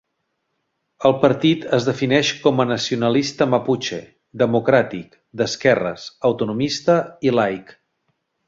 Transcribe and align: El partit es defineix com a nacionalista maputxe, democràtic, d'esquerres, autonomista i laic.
El 1.09 1.13
partit 1.25 1.67
es 1.77 1.85
defineix 1.89 2.31
com 2.47 2.63
a 2.63 2.65
nacionalista 2.71 3.49
maputxe, 3.53 4.01
democràtic, 4.45 5.15
d'esquerres, 5.43 6.09
autonomista 6.31 7.01
i 7.31 7.37
laic. 7.39 7.75